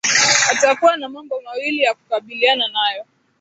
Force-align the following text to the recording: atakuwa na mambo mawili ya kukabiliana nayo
atakuwa 0.51 0.97
na 0.97 1.09
mambo 1.09 1.41
mawili 1.41 1.79
ya 1.81 1.93
kukabiliana 1.93 2.67
nayo 2.67 3.05